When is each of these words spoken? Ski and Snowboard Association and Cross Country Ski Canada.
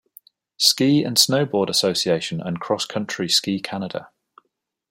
Ski 0.57 1.03
and 1.03 1.15
Snowboard 1.15 1.69
Association 1.69 2.41
and 2.41 2.59
Cross 2.59 2.87
Country 2.87 3.29
Ski 3.29 3.59
Canada. 3.59 4.09